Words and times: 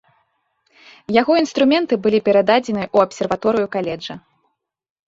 Яго 1.21 1.33
інструменты 1.43 1.93
былі 2.07 2.19
перададзеныя 2.31 2.87
ў 2.95 3.09
абсерваторыю 3.09 3.67
каледжа. 3.79 4.13